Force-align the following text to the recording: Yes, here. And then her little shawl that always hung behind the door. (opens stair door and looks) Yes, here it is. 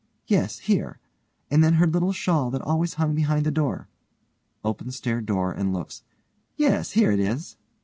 Yes, 0.25 0.57
here. 0.57 0.97
And 1.51 1.63
then 1.63 1.73
her 1.75 1.85
little 1.85 2.11
shawl 2.11 2.49
that 2.49 2.61
always 2.63 2.95
hung 2.95 3.13
behind 3.13 3.45
the 3.45 3.51
door. 3.51 3.87
(opens 4.63 4.95
stair 4.95 5.21
door 5.21 5.51
and 5.51 5.73
looks) 5.75 6.01
Yes, 6.57 6.93
here 6.93 7.11
it 7.11 7.19
is. 7.19 7.55